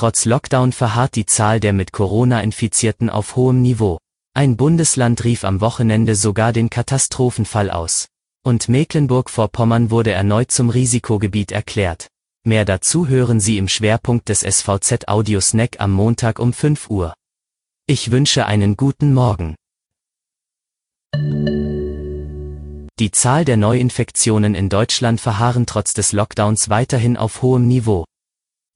[0.00, 3.98] Trotz Lockdown verharrt die Zahl der mit Corona Infizierten auf hohem Niveau.
[4.32, 8.08] Ein Bundesland rief am Wochenende sogar den Katastrophenfall aus.
[8.42, 12.06] Und Mecklenburg-Vorpommern wurde erneut zum Risikogebiet erklärt.
[12.44, 17.12] Mehr dazu hören Sie im Schwerpunkt des SVZ Audio Snack am Montag um 5 Uhr.
[17.86, 19.54] Ich wünsche einen guten Morgen.
[22.98, 28.06] Die Zahl der Neuinfektionen in Deutschland verharren trotz des Lockdowns weiterhin auf hohem Niveau.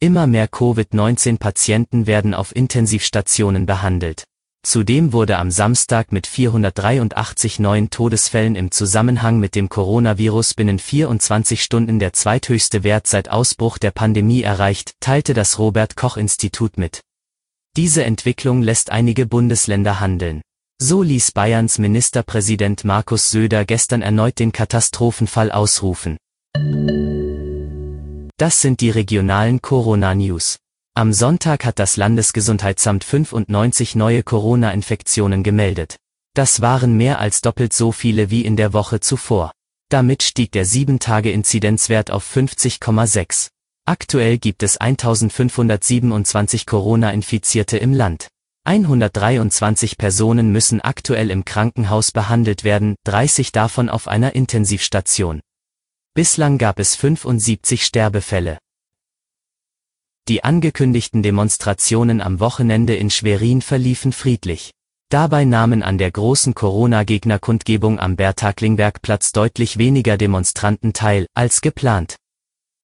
[0.05, 4.25] Immer mehr Covid-19-Patienten werden auf Intensivstationen behandelt.
[4.63, 11.63] Zudem wurde am Samstag mit 483 neuen Todesfällen im Zusammenhang mit dem Coronavirus binnen 24
[11.63, 17.01] Stunden der zweithöchste Wert seit Ausbruch der Pandemie erreicht, teilte das Robert Koch Institut mit.
[17.75, 20.43] Diese Entwicklung lässt einige Bundesländer handeln.
[20.83, 26.19] So ließ Bayerns Ministerpräsident Markus Söder gestern erneut den Katastrophenfall ausrufen.
[28.37, 30.59] Das sind die regionalen Corona-News.
[30.97, 35.99] Am Sonntag hat das Landesgesundheitsamt 95 neue Corona-Infektionen gemeldet.
[36.35, 39.53] Das waren mehr als doppelt so viele wie in der Woche zuvor.
[39.89, 43.51] Damit stieg der 7-Tage-Inzidenzwert auf 50,6.
[43.87, 48.27] Aktuell gibt es 1527 Corona-Infizierte im Land.
[48.65, 55.41] 123 Personen müssen aktuell im Krankenhaus behandelt werden, 30 davon auf einer Intensivstation.
[56.17, 58.59] Bislang gab es 75 Sterbefälle.
[60.29, 64.71] Die angekündigten Demonstrationen am Wochenende in Schwerin verliefen friedlich.
[65.09, 72.15] Dabei nahmen an der großen Corona-Gegnerkundgebung am Berthaklingbergplatz deutlich weniger Demonstranten teil, als geplant.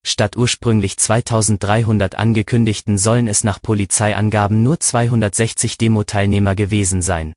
[0.05, 7.33] Statt ursprünglich 2300 angekündigten sollen es nach Polizeiangaben nur 260 Demo-Teilnehmer gewesen sein.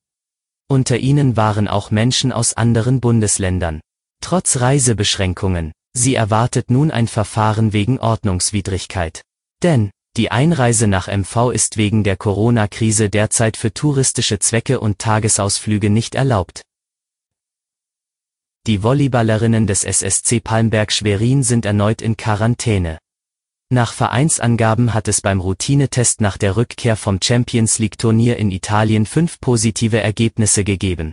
[0.67, 3.80] Unter ihnen waren auch Menschen aus anderen Bundesländern.
[4.21, 9.22] Trotz Reisebeschränkungen, sie erwartet nun ein Verfahren wegen Ordnungswidrigkeit.
[9.61, 15.89] Denn, die Einreise nach MV ist wegen der Corona-Krise derzeit für touristische Zwecke und Tagesausflüge
[15.89, 16.61] nicht erlaubt.
[18.67, 22.99] Die Volleyballerinnen des SSC Palmberg Schwerin sind erneut in Quarantäne.
[23.70, 29.08] Nach Vereinsangaben hat es beim Routinetest nach der Rückkehr vom Champions League Turnier in Italien
[29.08, 31.11] fünf positive Ergebnisse gegeben.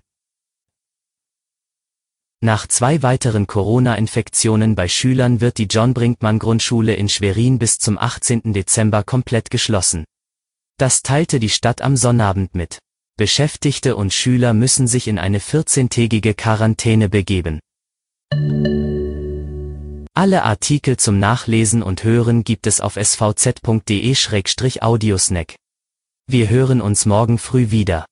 [2.42, 7.98] Nach zwei weiteren Corona-Infektionen bei Schülern wird die John Brinkmann Grundschule in Schwerin bis zum
[7.98, 8.54] 18.
[8.54, 10.06] Dezember komplett geschlossen.
[10.78, 12.78] Das teilte die Stadt am Sonnabend mit.
[13.18, 17.60] Beschäftigte und Schüler müssen sich in eine 14-tägige Quarantäne begeben.
[20.14, 25.56] Alle Artikel zum Nachlesen und Hören gibt es auf svz.de-audiosnack.
[26.26, 28.06] Wir hören uns morgen früh wieder.